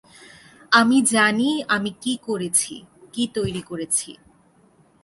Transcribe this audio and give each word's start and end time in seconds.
আমি 0.71 0.97
জানি 1.05 1.49
আমি 1.67 1.91
কী 2.01 2.13
করেছি, 2.21 2.73
কী 3.13 3.23
তৈরি 3.33 3.61
করেছি। 3.61 4.11